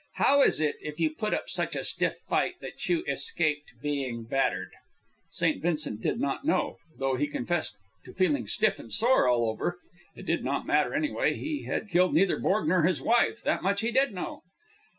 How 0.15 0.41
is 0.41 0.59
it, 0.59 0.77
if 0.81 0.99
you 0.99 1.11
put 1.13 1.31
up 1.31 1.47
such 1.47 1.75
a 1.75 1.83
stiff 1.83 2.15
fight, 2.27 2.55
that 2.59 2.89
you 2.89 3.03
escaped 3.07 3.69
being 3.83 4.23
battered?" 4.23 4.71
St. 5.29 5.61
Vincent 5.61 6.01
did 6.01 6.19
not 6.19 6.43
know, 6.43 6.77
though 6.97 7.13
he 7.17 7.27
confessed 7.27 7.75
to 8.05 8.11
feeling 8.15 8.47
stiff 8.47 8.79
and 8.79 8.91
sore 8.91 9.27
all 9.27 9.47
over. 9.47 9.77
And 10.15 10.23
it 10.23 10.25
did 10.35 10.43
not 10.43 10.65
matter, 10.65 10.95
anyway. 10.95 11.35
He 11.35 11.65
had 11.65 11.87
killed 11.87 12.15
neither 12.15 12.39
Borg 12.39 12.67
nor 12.67 12.81
his 12.81 12.99
wife, 12.99 13.43
that 13.43 13.61
much 13.61 13.81
he 13.81 13.91
did 13.91 14.11
know. 14.11 14.41